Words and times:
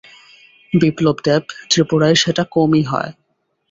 বিপ্লব 0.73 1.17
দেব 1.25 1.41
ত্রিপুরায় 1.69 2.17
সেটা 2.23 2.43
কমই 2.53 2.83
হয়। 2.83 3.11